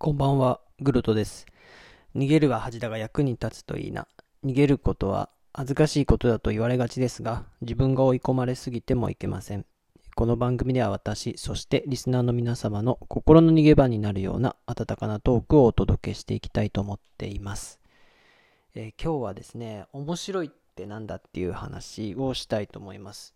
[0.00, 1.44] こんばんは、グルトです。
[2.14, 4.06] 逃げるは恥だが役に立つといいな。
[4.44, 9.66] 逃げることは恥ずかしいことだと言われがちですが、自分が追い込まれすぎてもいけません。
[10.14, 17.80] この番組では私、そしてリスナーの皆様の心の逃げ場になるような温かなトークをお届けしていきたいと思っています。
[18.76, 23.34] えー今日はですね、面白いってなんだっていう話をしたいと思います。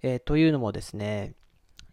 [0.00, 1.34] えーというのもですね、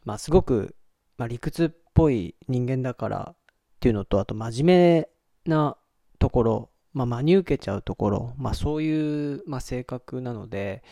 [0.05, 0.73] まあすごく、
[1.17, 3.35] まあ、理屈っぽい人間だから
[3.83, 5.07] っていうのと、あと真面
[5.45, 5.75] 目な
[6.17, 10.83] ところ、まあ、真に受けちゃうところ、まあ、そういう、まあ、性格なので、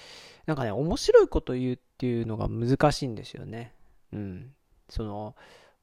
[0.45, 3.73] なんかね、面白いこと言うっていうのが難しいんですよね。
[4.11, 4.51] うん。
[4.89, 5.37] その、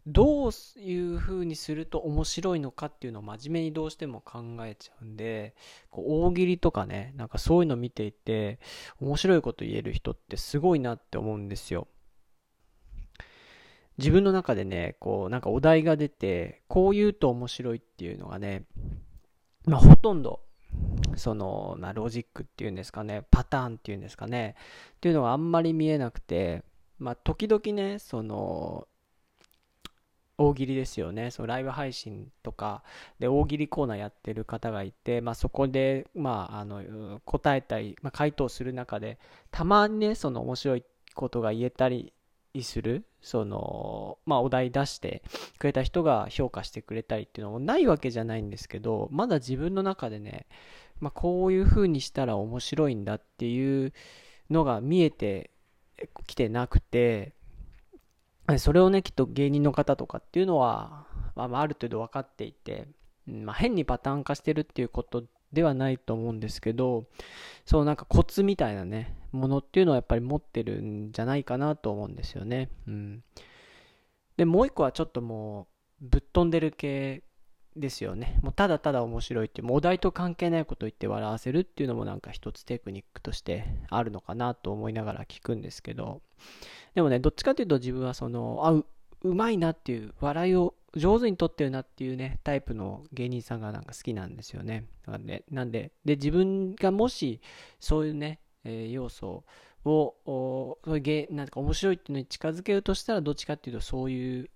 [0.06, 5.54] どういう風にすると面白いのかっていうのを真面目にどうしても考えちゃうんで、
[5.88, 8.58] こう大喜利とかね、なんかそういうの見ていて、
[9.00, 11.88] 面白いこと言える人ってすごいなって思うんですよ。
[13.98, 18.64] 自分の中でね、こう、なんかお題が出て、こう言うと面白いっていうのがね、
[19.66, 20.40] まあ、ほとんど、
[21.16, 24.54] その、まあ、ロジックっていうんですかね、パターンっていうんですかね、
[24.96, 26.62] っていうのがあんまり見えなくて、
[26.98, 28.86] まあ、時々ね、その、
[30.40, 32.84] 大喜利ですよね、そのライブ配信とか
[33.18, 39.18] で大喜利コーナーやってる方がいて、まあ、そこで、まあ、あの答えたり、まあ、回答する中で、
[39.50, 40.84] たまにね、その面白い
[41.14, 42.12] ことが言えたり
[42.62, 45.22] する、その、まあ、お題出して
[45.58, 50.46] くれた人が評価してくれたりっていうのもないわけじゃないんですけど、まだ自分の中でね、
[51.00, 53.92] まあ、こういう風にしたら面白いんだっていう
[54.50, 55.50] のが見えて
[56.26, 57.34] きてなくて、
[58.58, 62.88] それをね、きっと芸人の方とかっていうのは、まあ、ある程度分かっていて、
[63.26, 67.06] まあ、変にパターン化してるっていうことではないと思うんですけど、
[67.64, 72.70] そうなんかコツみたいなね、ものっていうのはやっぱり持ってるんじゃないかなと思うんですよね。
[72.86, 73.22] うん。
[74.36, 75.68] で、もう一個はちょっとも
[76.00, 77.22] う、ぶっ飛んでる系
[77.76, 78.38] ですよね。
[78.42, 86.22] もうただただ面白いっていう、もうお題と関係ないことを言って笑わせるっていうのもなんか一つテクニックとしてあるのかなと思いながら聞くんですけど、
[86.94, 88.86] でもね、どっちかというと自分はその、あ、う
[89.22, 94.86] うまいなっていう、笑いを上手にとってるなっていうね、タイプの芸人さんがなんか好きなんですよね。
[95.06, 97.40] なんで、なんで、で、自分がもし、
[97.80, 99.44] そういうね、えー要素
[99.84, 104.50] を、おそういう芸、なんか面白いっていうのに近づけるとしたら、どっちかっていうと、そういう、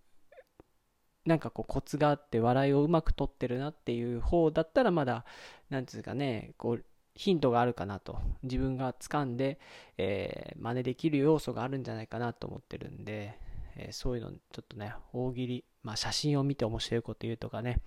[1.25, 5.25] なんかこうコツがあって笑いをうまく取ってるなっていう方だったらまだ、
[5.71, 8.19] なんつうかね、こう、ヒントがあるかなと。
[8.43, 9.59] 自分が掴んで、
[9.99, 13.39] えー真似できる要素があるんじゃないかなと思ってるんで、
[13.77, 17.81] えーそういうのちょっとね、大喜利、まあ写真を見て面白いこと言うとかね、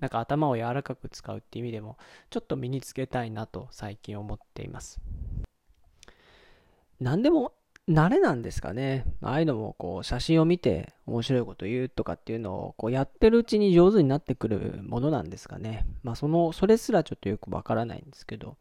[0.00, 1.98] なんか頭を柔らかく使うっていう意味でも、
[2.30, 5.00] ちょっと身につけたいなと最近思っています。
[7.00, 7.52] 何でも
[7.88, 9.04] 慣れなんですかね。
[9.20, 15.86] ああいうのもこう写真を見て面白いこと言うとかっていうのをこうやってるうちに上手になってくるものなんですかね。
[16.04, 18.56] まあその、それすらちょっとよくわからないんですけど。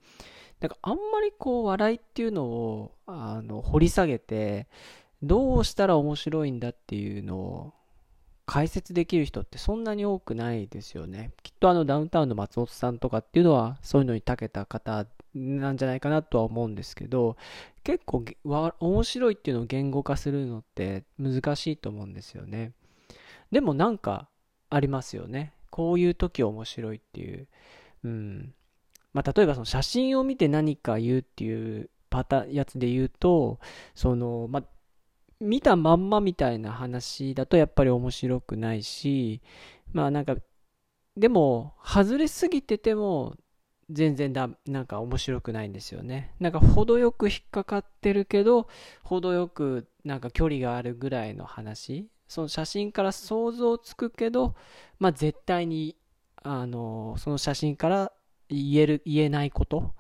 [0.60, 4.68] なんかあんまりこう笑いっていうのをあの掘り下げて
[5.24, 7.74] どうしたら面白いんだっていうのを
[8.46, 11.32] 解説できる人ってそんなに多くないですよね。
[11.44, 17.38] きっとあのダウンタウンの松本さんとかっていうのはそういうのに長けた方なんじゃないかなとは思うんですけど
[17.84, 22.74] 結構面白いっていうのを言語化するのって難しいと思うんですよね。
[23.52, 24.28] でもなんか
[24.70, 25.54] ありますよね。
[25.70, 27.48] こういう時面白いっていう。
[28.04, 28.54] うん。
[29.14, 33.60] まあ、例えばその写真を見て何か言うっていうパタやつで言うと、
[33.96, 34.64] その、まあ、
[35.42, 39.42] 見たまんまみたいな話だとやっぱり面白くないし、
[39.92, 40.36] まあなんか、
[41.18, 43.36] でも、外れすぎてても、
[43.90, 46.36] 全然だ、なんか面白くないんですよね。
[46.40, 48.68] なんか程よく引っかかってるけど、
[49.04, 52.08] 程よくなんか距離があるぐらいの話。
[52.28, 54.56] その写真から想像つくけど、
[55.00, 55.98] まあ絶対に、
[56.44, 58.12] あの、その写真から
[58.48, 59.96] 言える、言えないこと。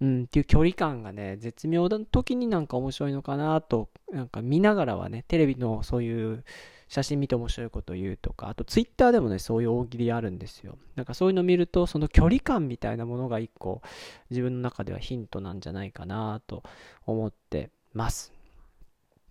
[0.00, 6.44] うん、っていう距離感がね、絶妙な時になんか面白いのかなと、なんか見ながらはね、テレビのそういう
[6.88, 10.78] 写真見て面白いこと言うとか、あとツイッターでもね、そういう大喜利あるんですよ。
[10.96, 13.82] なんかそういうの見ると、その距離感みたいなものが一個、
[14.30, 16.62] 自分の中ではヒントなんじゃないかなと
[17.06, 18.32] 思ってます。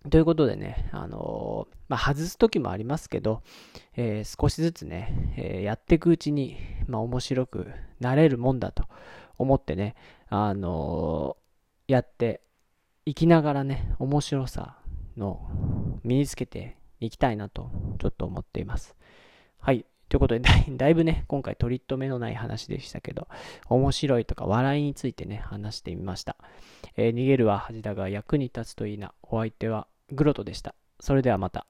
[0.08, 3.42] ということでね、あのーまあ、外す時もありますけど、
[3.96, 6.56] えー少しずつね、えーやっていくうちに、
[6.86, 7.66] まあ、面白く
[7.98, 8.86] なれるもんだと
[9.36, 9.96] 思ってね、
[10.30, 11.40] あのー
[11.92, 12.40] やって
[13.04, 14.76] いきながらね、面白さ
[15.16, 15.50] の
[16.04, 18.94] 身につけていきたいなと、ちょっと思っています。
[19.58, 19.84] はい。
[20.08, 23.26] ということでだい、 だいぶね、今回取り留めのない話でしたけど、
[23.68, 26.36] 面白いとか笑いについてね、話してみました。
[26.96, 29.12] えー逃げるは恥だが役に立つといいな。
[29.22, 30.76] お相手はグロトでした。
[31.00, 31.66] それではまた。